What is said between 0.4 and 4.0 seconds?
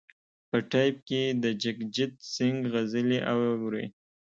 په ټیپ کې د جګجیت سنګ غزلې اوري.